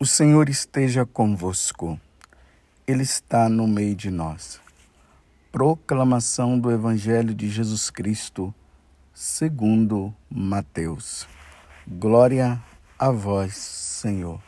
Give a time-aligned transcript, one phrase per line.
[0.00, 2.00] O Senhor esteja convosco,
[2.86, 4.60] Ele está no meio de nós.
[5.50, 8.54] Proclamação do Evangelho de Jesus Cristo,
[9.12, 11.26] segundo Mateus.
[11.84, 12.62] Glória
[12.96, 14.40] a vós, Senhor.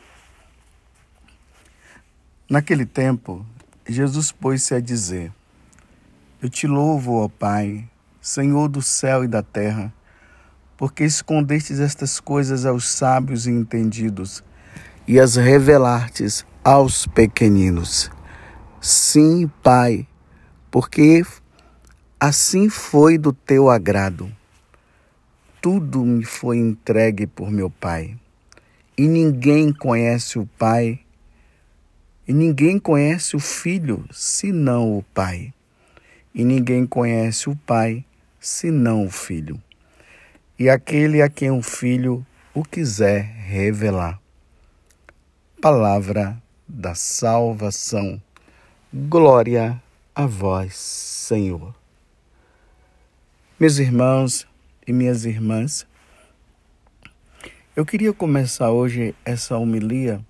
[2.49, 3.45] Naquele tempo,
[3.85, 5.33] Jesus pôs-se a dizer:
[6.41, 7.89] Eu te louvo, ó Pai,
[8.21, 9.93] Senhor do céu e da terra,
[10.77, 14.41] porque escondestes estas coisas aos sábios e entendidos
[15.07, 18.11] e as revelartes aos pequeninos.
[18.79, 20.07] Sim, Pai,
[20.69, 21.23] porque
[22.19, 24.31] assim foi do teu agrado.
[25.61, 28.17] Tudo me foi entregue por meu Pai.
[28.97, 30.99] E ninguém conhece o Pai,
[32.27, 35.53] e ninguém conhece o Filho, senão o Pai.
[36.33, 38.05] E ninguém conhece o Pai,
[38.39, 39.61] senão o Filho.
[40.57, 44.20] E aquele a quem o Filho o quiser revelar
[45.61, 48.19] palavra da salvação.
[48.91, 49.79] Glória
[50.15, 51.75] a vós, Senhor.
[53.59, 54.47] Meus irmãos
[54.87, 55.85] e minhas irmãs,
[57.75, 60.25] eu queria começar hoje essa homilia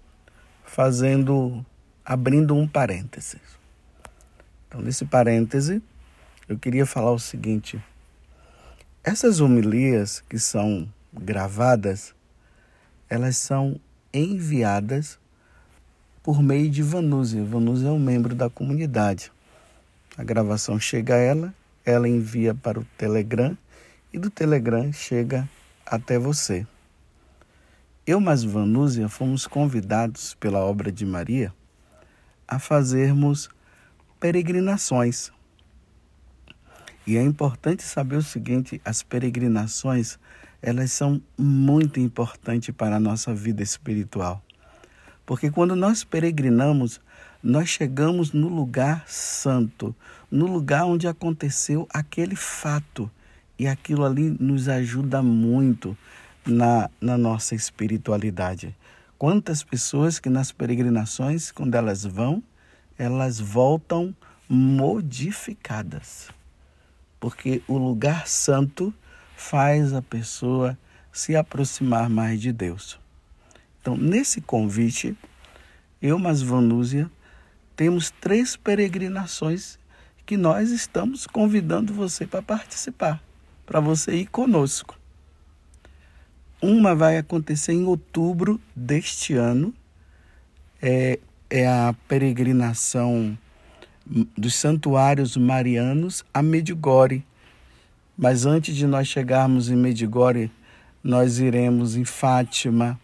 [0.65, 1.65] fazendo,
[2.03, 3.39] abrindo um parêntese.
[4.67, 5.81] Então, nesse parêntese,
[6.49, 7.81] eu queria falar o seguinte:
[9.01, 12.13] essas homilias que são gravadas,
[13.09, 13.79] elas são
[14.13, 15.20] enviadas
[16.23, 17.43] por meio de Vanúzia.
[17.43, 19.31] Vanúzia é um membro da comunidade.
[20.17, 21.53] A gravação chega a ela,
[21.85, 23.57] ela envia para o Telegram
[24.13, 25.49] e do Telegram chega
[25.85, 26.67] até você.
[28.05, 31.53] Eu, mas Vanúzia, fomos convidados pela obra de Maria
[32.47, 33.49] a fazermos
[34.19, 35.31] peregrinações.
[37.07, 40.19] E é importante saber o seguinte: as peregrinações
[40.61, 44.43] elas são muito importantes para a nossa vida espiritual.
[45.31, 46.99] Porque quando nós peregrinamos,
[47.41, 49.95] nós chegamos no lugar santo,
[50.29, 53.09] no lugar onde aconteceu aquele fato.
[53.57, 55.97] E aquilo ali nos ajuda muito
[56.45, 58.75] na, na nossa espiritualidade.
[59.17, 62.43] Quantas pessoas que nas peregrinações, quando elas vão,
[62.97, 64.13] elas voltam
[64.49, 66.27] modificadas.
[67.21, 68.93] Porque o lugar santo
[69.37, 70.77] faz a pessoa
[71.09, 73.00] se aproximar mais de Deus.
[73.81, 75.17] Então, nesse convite,
[75.99, 77.09] eu, mas Vanúzia,
[77.75, 79.79] temos três peregrinações
[80.23, 83.21] que nós estamos convidando você para participar,
[83.65, 84.97] para você ir conosco.
[86.61, 89.73] Uma vai acontecer em outubro deste ano,
[90.79, 91.17] é,
[91.49, 93.35] é a peregrinação
[94.37, 97.25] dos santuários marianos a Medjugorje.
[98.15, 100.51] Mas antes de nós chegarmos em Medjugorje,
[101.03, 102.99] nós iremos em Fátima,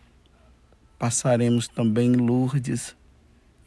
[0.98, 2.96] Passaremos também em Lourdes,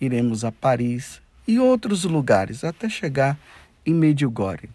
[0.00, 3.38] iremos a Paris e outros lugares até chegar
[3.86, 4.68] em Medjugorje.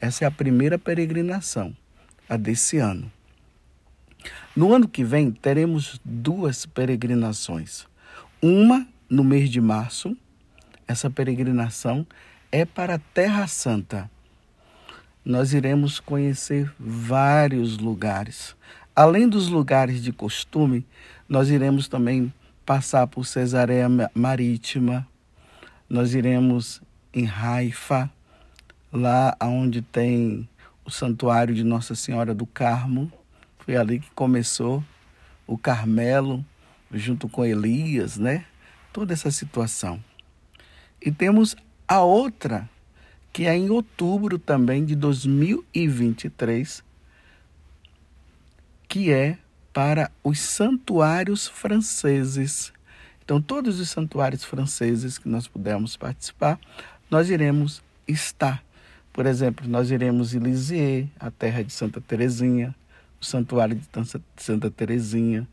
[0.00, 1.76] Essa é a primeira peregrinação,
[2.28, 3.10] a desse ano.
[4.54, 7.86] No ano que vem teremos duas peregrinações.
[8.42, 10.16] Uma no mês de março,
[10.86, 12.06] essa peregrinação
[12.50, 14.10] é para a Terra Santa.
[15.24, 18.56] Nós iremos conhecer vários lugares.
[18.94, 20.86] Além dos lugares de costume,
[21.28, 22.32] nós iremos também
[22.64, 25.06] passar por Cesareia Marítima,
[25.88, 26.80] nós iremos
[27.12, 28.10] em Haifa,
[28.92, 30.48] lá onde tem
[30.84, 33.12] o santuário de Nossa Senhora do Carmo.
[33.58, 34.82] Foi ali que começou
[35.46, 36.44] o Carmelo,
[36.92, 38.46] junto com Elias, né?
[38.92, 40.02] Toda essa situação.
[41.00, 41.54] E temos
[41.86, 42.68] a outra,
[43.32, 46.82] que é em outubro também de 2023,
[48.88, 49.38] que é
[49.78, 52.72] para os santuários franceses.
[53.24, 56.58] Então, todos os santuários franceses que nós pudermos participar,
[57.08, 58.60] nós iremos estar.
[59.12, 62.74] Por exemplo, nós iremos em Lisieux, a terra de Santa Teresinha,
[63.20, 63.86] o santuário de
[64.36, 65.46] Santa Teresinha.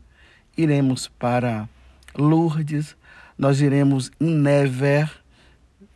[0.56, 1.68] Iremos para
[2.12, 2.96] Lourdes,
[3.38, 5.12] nós iremos em Nevers,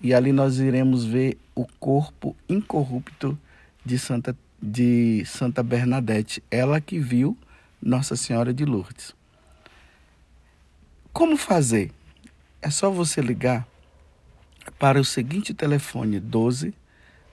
[0.00, 3.36] e ali nós iremos ver o corpo incorrupto
[3.84, 7.36] de Santa de Santa Bernadette, ela que viu
[7.82, 9.14] Nossa Senhora de Lourdes.
[11.12, 11.90] Como fazer?
[12.60, 13.66] É só você ligar
[14.78, 16.74] para o seguinte telefone 12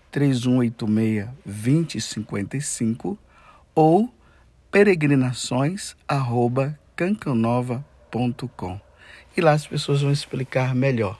[0.09, 3.17] 3186 2055
[3.75, 4.13] ou
[4.71, 8.79] peregrinações arroba cancanova.com
[9.35, 11.19] e lá as pessoas vão explicar melhor.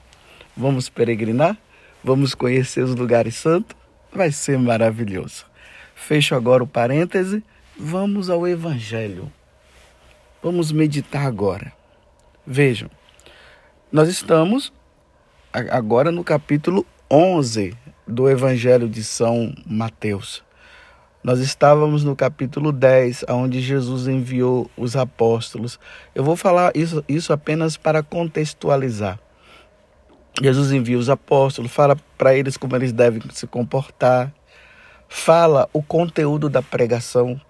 [0.56, 1.56] Vamos peregrinar?
[2.02, 3.76] Vamos conhecer os lugares santos?
[4.12, 5.46] Vai ser maravilhoso.
[5.94, 7.42] Fecho agora o parêntese,
[7.78, 9.32] vamos ao Evangelho.
[10.42, 11.72] Vamos meditar agora.
[12.44, 12.90] Vejam,
[13.92, 14.72] nós estamos
[15.52, 17.76] agora no capítulo 11
[18.06, 20.42] do Evangelho de São Mateus.
[21.22, 25.78] Nós estávamos no capítulo 10, onde Jesus enviou os apóstolos.
[26.14, 29.20] Eu vou falar isso, isso apenas para contextualizar.
[30.40, 34.32] Jesus envia os apóstolos, fala para eles como eles devem se comportar,
[35.08, 37.40] fala o conteúdo da pregação,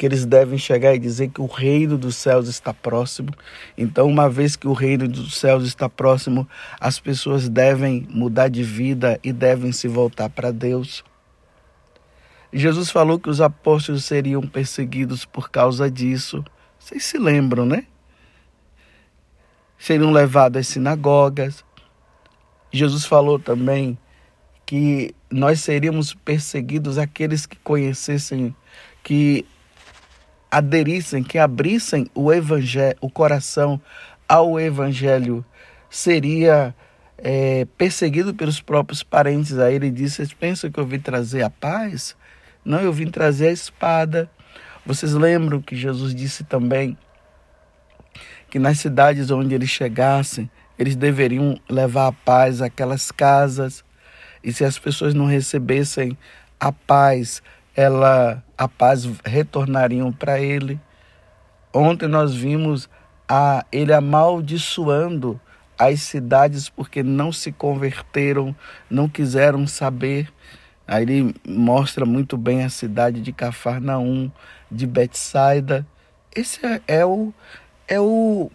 [0.00, 3.34] que eles devem chegar e dizer que o reino dos céus está próximo.
[3.76, 6.48] Então, uma vez que o reino dos céus está próximo,
[6.80, 11.04] as pessoas devem mudar de vida e devem se voltar para Deus.
[12.50, 16.42] Jesus falou que os apóstolos seriam perseguidos por causa disso.
[16.78, 17.84] Vocês se lembram, né?
[19.76, 21.62] Seriam levados às sinagogas.
[22.72, 23.98] Jesus falou também
[24.64, 28.56] que nós seríamos perseguidos aqueles que conhecessem,
[29.02, 29.44] que
[30.50, 33.80] aderissem, que abrissem o evangelho, o coração
[34.28, 35.44] ao evangelho,
[35.88, 36.74] seria
[37.18, 39.58] é, perseguido pelos próprios parentes.
[39.58, 42.16] Aí ele disse: Vocês pensam que eu vim trazer a paz?
[42.64, 44.30] Não, eu vim trazer a espada.
[44.84, 46.96] Vocês lembram que Jesus disse também
[48.48, 53.84] que nas cidades onde eles chegassem, eles deveriam levar a paz àquelas casas.
[54.42, 56.16] E se as pessoas não recebessem
[56.58, 57.42] a paz,
[57.76, 60.78] ela a paz retornariam para ele.
[61.72, 62.90] Ontem nós vimos
[63.26, 65.40] a ele amaldiçoando
[65.78, 68.54] as cidades porque não se converteram,
[68.90, 70.30] não quiseram saber.
[70.86, 74.30] Aí ele mostra muito bem a cidade de Cafarnaum,
[74.70, 75.86] de Betsaida.
[76.36, 77.32] Esse é, é o
[77.88, 78.50] é o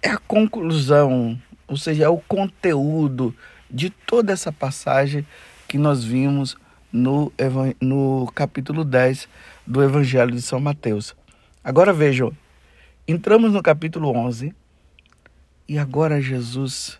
[0.00, 1.36] é a conclusão,
[1.66, 3.34] ou seja, é o conteúdo
[3.68, 5.26] de toda essa passagem
[5.66, 6.56] que nós vimos
[6.92, 7.32] no,
[7.80, 9.28] no capítulo 10
[9.66, 11.14] do Evangelho de São Mateus.
[11.62, 12.32] Agora vejam,
[13.06, 14.54] entramos no capítulo 11
[15.68, 16.98] e agora Jesus,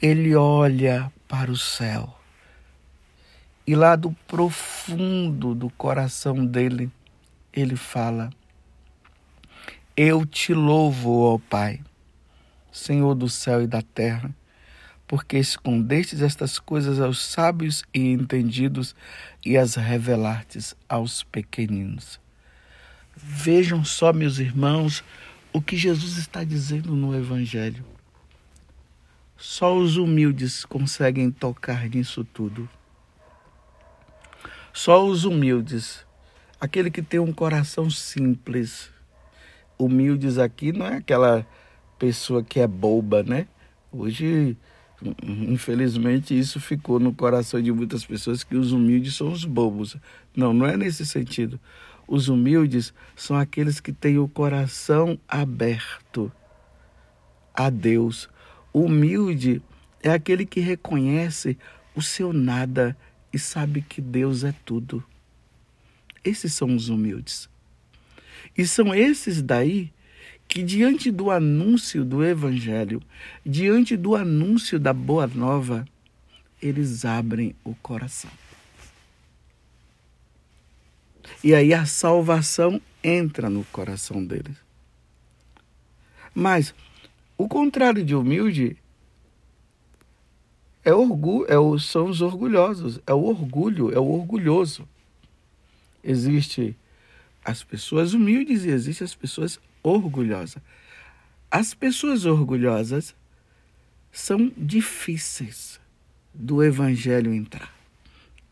[0.00, 2.14] ele olha para o céu.
[3.66, 6.90] E lá do profundo do coração dele,
[7.52, 8.30] ele fala:
[9.94, 11.80] Eu te louvo, ó Pai,
[12.72, 14.34] Senhor do céu e da terra,
[15.08, 18.94] porque escondestes estas coisas aos sábios e entendidos
[19.42, 22.20] e as revelastes aos pequeninos.
[23.16, 25.02] Vejam só, meus irmãos,
[25.50, 27.84] o que Jesus está dizendo no Evangelho.
[29.36, 32.68] Só os humildes conseguem tocar nisso tudo.
[34.74, 36.04] Só os humildes,
[36.60, 38.90] aquele que tem um coração simples.
[39.78, 41.46] Humildes aqui não é aquela
[41.98, 43.48] pessoa que é boba, né?
[43.90, 44.56] Hoje,
[45.22, 49.96] infelizmente, isso ficou no coração de muitas pessoas que os humildes são os bobos.
[50.36, 51.58] Não, não é nesse sentido.
[52.06, 56.32] Os humildes são aqueles que têm o coração aberto
[57.58, 58.28] a Deus
[58.72, 59.60] humilde
[60.00, 61.58] é aquele que reconhece
[61.94, 62.96] o seu nada
[63.32, 65.04] e sabe que Deus é tudo.
[66.24, 67.48] Esses são os humildes.
[68.56, 69.92] E são esses daí
[70.48, 73.02] que, diante do anúncio do Evangelho,
[73.44, 75.86] diante do anúncio da Boa Nova,
[76.60, 78.30] eles abrem o coração.
[81.44, 84.56] E aí a salvação entra no coração deles.
[86.34, 86.74] Mas
[87.36, 88.76] o contrário de humilde
[90.82, 94.88] é orgulho, é o, são os orgulhosos, é o orgulho, é o orgulhoso.
[96.02, 96.74] Existe
[97.44, 100.62] as pessoas humildes e existem as pessoas orgulhosas.
[101.50, 103.14] As pessoas orgulhosas
[104.12, 105.80] são difíceis
[106.32, 107.72] do evangelho entrar,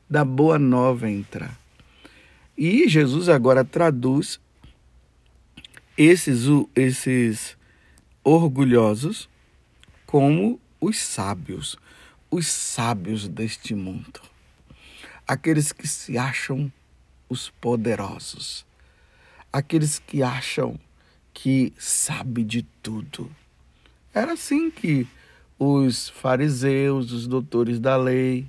[0.09, 1.59] da boa nova entrar.
[2.57, 4.41] E Jesus agora traduz
[5.97, 7.57] esses, esses
[8.25, 9.29] orgulhosos
[10.07, 11.77] como os sábios,
[12.31, 14.21] os sábios deste mundo.
[15.27, 16.73] Aqueles que se acham
[17.29, 18.65] os poderosos,
[19.53, 20.79] aqueles que acham
[21.37, 23.31] que sabe de tudo.
[24.15, 25.07] Era assim que
[25.59, 28.47] os fariseus, os doutores da lei,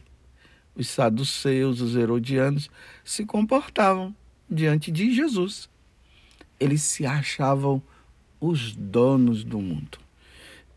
[0.74, 2.70] os saduceus, os herodianos
[3.04, 4.16] se comportavam
[4.50, 5.70] diante de Jesus.
[6.58, 7.84] Eles se achavam
[8.40, 10.00] os donos do mundo.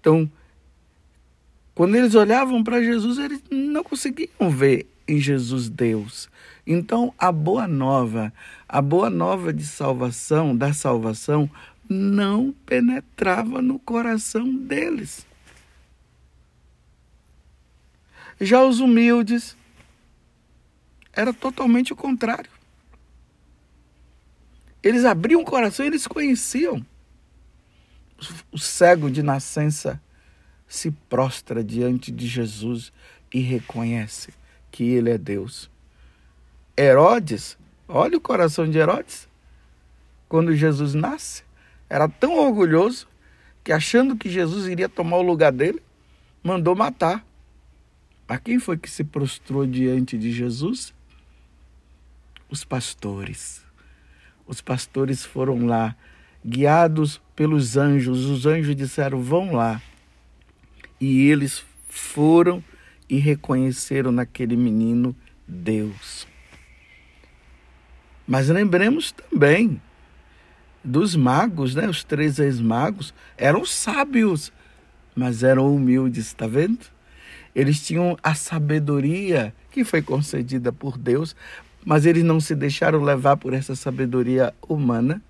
[0.01, 0.29] Então,
[1.77, 6.29] quando eles olhavam para Jesus, eles não conseguiam ver em Jesus Deus.
[6.67, 8.33] Então, a boa nova,
[8.69, 11.49] a boa nova de salvação, da salvação,
[11.91, 15.27] não penetrava no coração deles.
[18.41, 19.55] Já os humildes
[21.13, 22.51] era totalmente o contrário.
[24.83, 26.83] Eles abriam o coração e eles conheciam
[28.51, 30.01] o cego de nascença
[30.67, 32.93] se prostra diante de Jesus
[33.33, 34.33] e reconhece
[34.71, 35.71] que ele é Deus.
[36.77, 37.57] Herodes,
[37.89, 39.29] olha o coração de Herodes.
[40.29, 41.43] Quando Jesus nasce,
[41.91, 43.09] era tão orgulhoso
[43.65, 45.83] que, achando que Jesus iria tomar o lugar dele,
[46.41, 47.27] mandou matar.
[48.29, 50.95] Mas quem foi que se prostrou diante de Jesus?
[52.49, 53.63] Os pastores.
[54.47, 55.97] Os pastores foram lá,
[56.47, 58.25] guiados pelos anjos.
[58.25, 59.83] Os anjos disseram: vão lá.
[61.01, 62.63] E eles foram
[63.09, 65.15] e reconheceram naquele menino
[65.47, 66.27] Deus.
[68.27, 69.81] Mas lembremos também
[70.85, 71.89] dos magos, né?
[71.89, 74.53] Os três ex-magos eram sábios,
[75.15, 76.87] mas eram humildes, está vendo?
[77.55, 81.35] Eles tinham a sabedoria que foi concedida por Deus,
[81.85, 85.23] mas eles não se deixaram levar por essa sabedoria humana.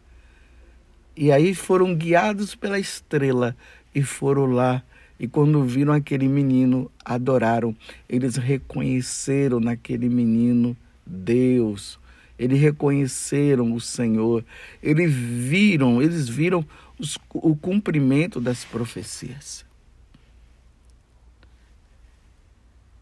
[1.16, 3.57] E aí foram guiados pela estrela
[3.95, 4.83] e foram lá.
[5.19, 7.76] E quando viram aquele menino, adoraram.
[8.09, 10.75] Eles reconheceram naquele menino
[11.07, 12.00] Deus.
[12.40, 14.42] Eles reconheceram o Senhor.
[14.82, 16.66] Eles viram, eles viram
[16.99, 19.62] os, o cumprimento das profecias.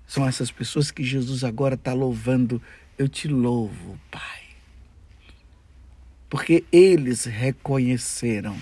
[0.09, 2.61] São essas pessoas que Jesus agora está louvando.
[2.99, 4.40] Eu te louvo, Pai.
[6.28, 8.57] Porque eles reconheceram.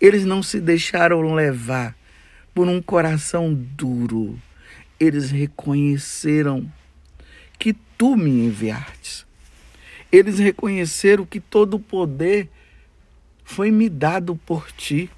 [0.00, 1.94] Eles não se deixaram levar
[2.54, 4.40] por um coração duro.
[4.98, 6.72] Eles reconheceram
[8.00, 9.26] tu me enviaste.
[10.10, 12.48] Eles reconheceram que todo o poder
[13.44, 15.10] foi me dado por ti.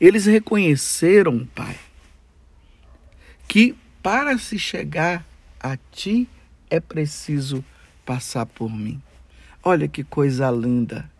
[0.00, 1.76] Eles reconheceram, Pai,
[3.48, 5.26] que para se chegar
[5.58, 6.28] a ti
[6.70, 7.64] é preciso
[8.06, 9.02] passar por mim.
[9.60, 11.10] Olha que coisa linda,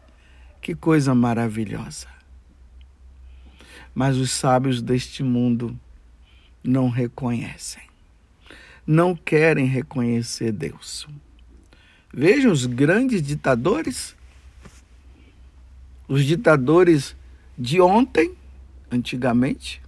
[0.63, 2.07] que coisa maravilhosa.
[3.93, 5.77] Mas os sábios deste mundo
[6.63, 7.83] não reconhecem,
[8.87, 11.07] não querem reconhecer Deus.
[12.13, 14.15] Vejam os grandes ditadores,
[16.07, 17.17] os ditadores
[17.59, 18.35] de ontem,
[18.91, 19.83] antigamente,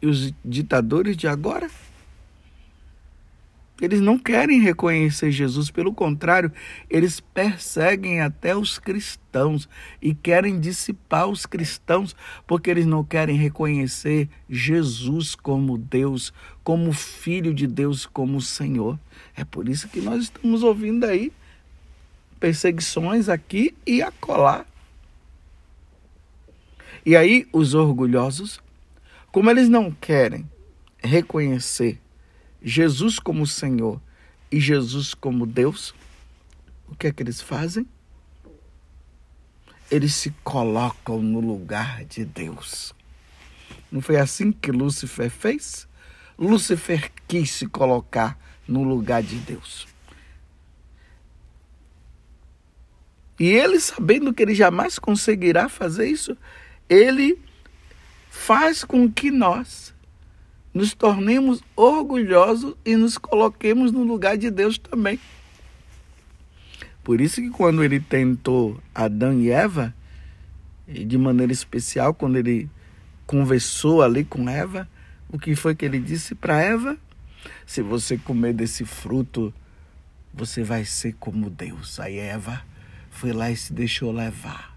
[0.00, 1.70] e os ditadores de agora?
[3.80, 6.52] Eles não querem reconhecer Jesus, pelo contrário,
[6.88, 9.68] eles perseguem até os cristãos
[10.00, 12.14] e querem dissipar os cristãos
[12.46, 18.98] porque eles não querem reconhecer Jesus como Deus, como Filho de Deus, como Senhor.
[19.34, 21.32] É por isso que nós estamos ouvindo aí
[22.38, 24.64] perseguições aqui e acolá.
[27.04, 28.60] E aí os orgulhosos
[29.32, 30.48] como eles não querem
[31.02, 31.98] reconhecer
[32.64, 34.00] Jesus como Senhor
[34.50, 35.94] e Jesus como Deus,
[36.88, 37.86] o que é que eles fazem?
[39.90, 42.94] Eles se colocam no lugar de Deus.
[43.90, 45.88] Não foi assim que Lúcifer fez?
[46.38, 49.86] Lúcifer quis se colocar no lugar de Deus.
[53.38, 56.36] E ele, sabendo que ele jamais conseguirá fazer isso,
[56.88, 57.42] ele
[58.30, 59.91] faz com que nós
[60.72, 65.18] nos tornemos orgulhosos e nos coloquemos no lugar de Deus também.
[67.04, 69.94] Por isso que quando ele tentou Adão e Eva,
[70.86, 72.70] e de maneira especial quando ele
[73.26, 74.88] conversou ali com Eva,
[75.28, 76.96] o que foi que ele disse para Eva?
[77.66, 79.52] Se você comer desse fruto,
[80.32, 81.98] você vai ser como Deus.
[81.98, 82.62] Aí Eva
[83.10, 84.76] foi lá e se deixou levar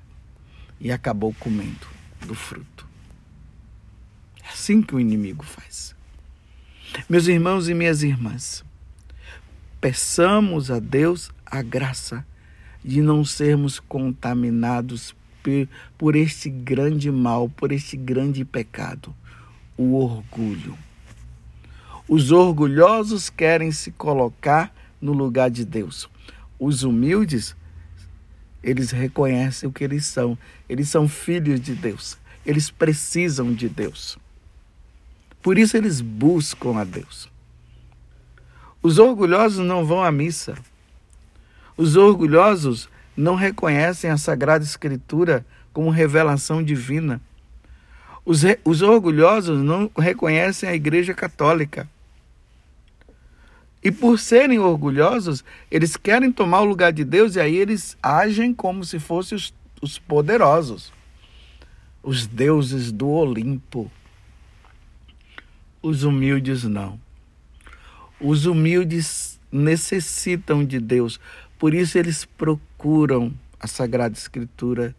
[0.80, 1.88] e acabou comendo
[2.26, 2.85] do fruto.
[4.56, 5.94] Assim que o inimigo faz.
[7.10, 8.64] Meus irmãos e minhas irmãs,
[9.82, 12.26] peçamos a Deus a graça
[12.82, 15.14] de não sermos contaminados
[15.98, 19.14] por este grande mal, por este grande pecado,
[19.78, 20.78] o orgulho.
[22.08, 26.10] Os orgulhosos querem se colocar no lugar de Deus.
[26.58, 27.54] Os humildes,
[28.64, 30.38] eles reconhecem o que eles são.
[30.70, 32.18] Eles são filhos de Deus.
[32.46, 34.18] Eles precisam de Deus.
[35.46, 37.30] Por isso eles buscam a Deus.
[38.82, 40.56] Os orgulhosos não vão à missa.
[41.78, 47.22] Os orgulhosos não reconhecem a Sagrada Escritura como revelação divina.
[48.26, 48.60] Os, re...
[48.66, 51.88] os orgulhosos não reconhecem a Igreja Católica.
[53.84, 58.52] E por serem orgulhosos, eles querem tomar o lugar de Deus e aí eles agem
[58.52, 60.92] como se fossem os, os poderosos,
[62.02, 63.92] os deuses do Olimpo.
[65.86, 67.00] Os humildes não.
[68.20, 71.20] Os humildes necessitam de Deus,
[71.60, 74.96] por isso eles procuram a Sagrada Escritura.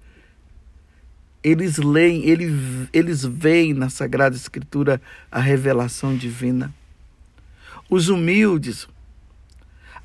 [1.42, 2.52] Eles leem, eles,
[2.92, 6.72] eles veem na Sagrada Escritura a revelação divina.
[7.90, 8.86] Os humildes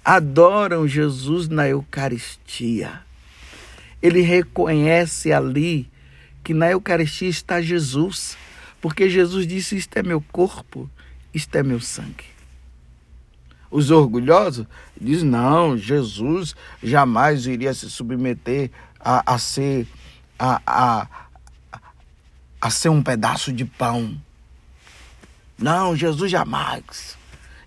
[0.04, 3.04] adoram Jesus na Eucaristia.
[4.02, 5.88] Ele reconhece ali
[6.44, 8.36] que na Eucaristia está Jesus,
[8.82, 10.90] porque Jesus disse: Isto é meu corpo,
[11.34, 12.26] isto é meu sangue.
[13.72, 14.68] Os orgulhosos
[15.00, 18.70] dizem: não, Jesus jamais iria se submeter
[19.00, 19.88] a, a ser
[20.38, 21.08] a, a,
[22.60, 24.20] a ser um pedaço de pão.
[25.58, 27.18] Não, Jesus jamais.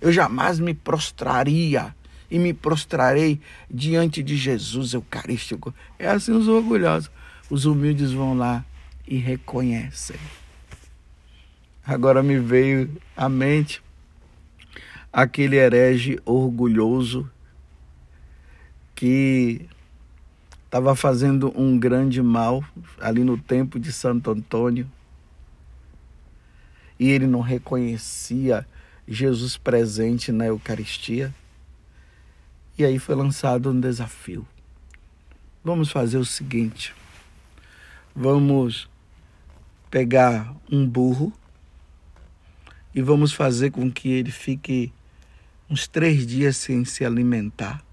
[0.00, 1.94] Eu jamais me prostraria
[2.30, 3.40] e me prostrarei
[3.71, 5.73] diante de Jesus Eucarístico.
[5.99, 7.11] É assim os orgulhosos.
[7.49, 8.64] Os humildes vão lá
[9.06, 10.16] e reconhecem.
[11.86, 13.82] Agora me veio à mente
[15.12, 17.30] aquele herege orgulhoso
[18.94, 19.68] que
[20.64, 22.64] estava fazendo um grande mal
[22.98, 24.90] ali no tempo de Santo Antônio
[26.98, 28.66] e ele não reconhecia
[29.06, 31.34] Jesus presente na Eucaristia.
[32.78, 34.46] E aí foi lançado um desafio.
[35.62, 36.94] Vamos fazer o seguinte:
[38.16, 38.88] vamos
[39.90, 41.30] pegar um burro
[42.94, 44.92] e vamos fazer com que ele fique
[45.68, 47.84] uns três dias sem se alimentar.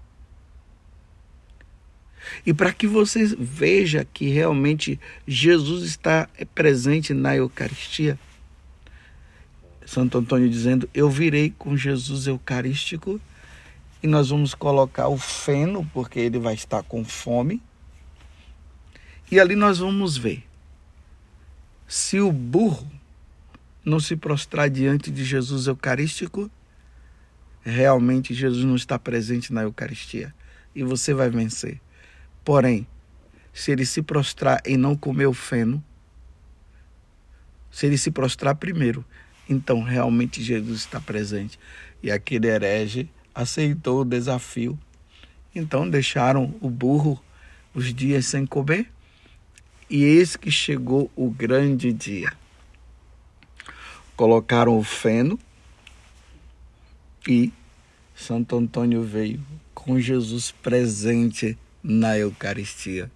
[2.46, 8.18] E para que você veja que realmente Jesus está presente na Eucaristia,
[9.84, 13.20] Santo Antônio dizendo: Eu virei com Jesus Eucarístico
[14.02, 17.60] e nós vamos colocar o feno, porque ele vai estar com fome.
[19.30, 20.44] E ali nós vamos ver
[21.86, 22.90] se o burro
[23.84, 26.50] não se prostrar diante de Jesus Eucarístico
[27.62, 30.34] realmente Jesus não está presente na Eucaristia
[30.74, 31.80] e você vai vencer.
[32.44, 32.86] Porém,
[33.52, 35.82] se ele se prostrar e não comer o feno,
[37.70, 39.04] se ele se prostrar primeiro,
[39.48, 41.58] então realmente Jesus está presente.
[42.02, 44.78] E aquele herege aceitou o desafio.
[45.54, 47.22] Então deixaram o burro
[47.74, 48.90] os dias sem comer.
[49.88, 52.32] E eis que chegou o grande dia.
[54.22, 55.36] Colocaram o feno
[57.28, 57.52] e
[58.14, 63.10] Santo Antônio veio com Jesus presente na Eucaristia.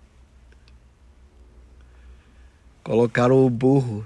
[2.83, 4.05] Colocaram o burro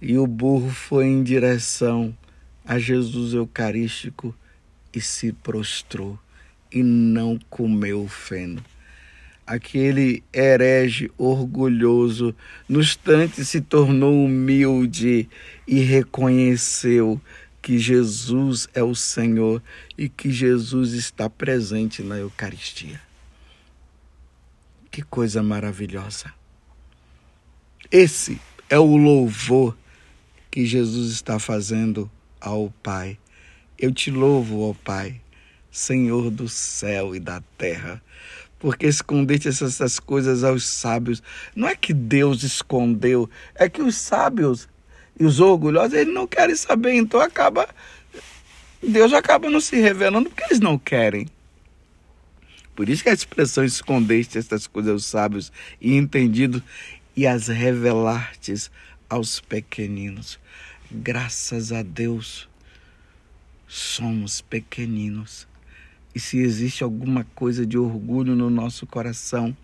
[0.00, 2.16] e o burro foi em direção
[2.64, 4.32] a Jesus Eucarístico
[4.94, 6.16] e se prostrou
[6.70, 8.62] e não comeu o feno.
[9.46, 12.34] Aquele herege orgulhoso,
[12.68, 15.28] no instante se tornou humilde
[15.68, 17.20] e reconheceu
[17.62, 19.62] que Jesus é o Senhor
[19.96, 23.00] e que Jesus está presente na Eucaristia.
[24.90, 26.32] Que coisa maravilhosa.
[27.90, 29.76] Esse é o louvor
[30.50, 33.18] que Jesus está fazendo ao Pai.
[33.78, 35.20] Eu te louvo, ó Pai,
[35.70, 38.02] Senhor do céu e da terra,
[38.58, 41.22] porque escondeste essas coisas aos sábios.
[41.54, 44.68] Não é que Deus escondeu, é que os sábios
[45.18, 47.68] e os orgulhosos, eles não querem saber, então acaba.
[48.82, 51.26] Deus acaba não se revelando porque eles não querem.
[52.74, 56.62] Por isso que a expressão escondeste estas coisas aos sábios e entendidos
[57.16, 58.70] e as revelastes
[59.08, 60.38] aos pequeninos.
[60.90, 62.46] Graças a Deus,
[63.66, 65.48] somos pequeninos.
[66.16, 69.54] E se existe alguma coisa de orgulho no nosso coração,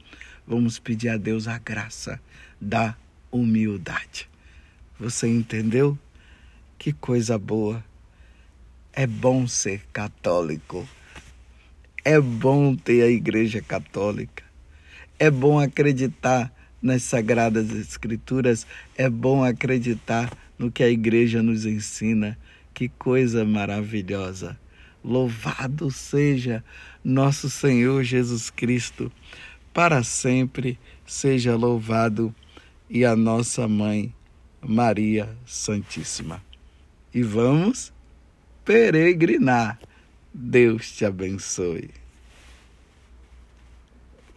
[0.46, 2.20] vamos pedir a Deus a graça
[2.60, 2.94] da
[3.30, 4.28] humildade.
[5.00, 5.98] Você entendeu?
[6.76, 7.82] Que coisa boa.
[8.92, 10.86] É bom ser católico.
[12.04, 14.44] É bom ter a Igreja Católica.
[15.18, 18.66] É bom acreditar nas Sagradas Escrituras.
[18.94, 22.38] É bom acreditar no que a Igreja nos ensina.
[22.74, 24.60] Que coisa maravilhosa.
[25.04, 26.64] Louvado seja
[27.02, 29.10] nosso Senhor Jesus Cristo.
[29.72, 32.34] Para sempre seja louvado
[32.88, 34.14] e a nossa mãe
[34.60, 36.42] Maria Santíssima.
[37.12, 37.92] E vamos
[38.64, 39.78] peregrinar.
[40.32, 42.01] Deus te abençoe.